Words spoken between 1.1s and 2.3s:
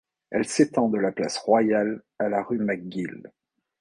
place Royale à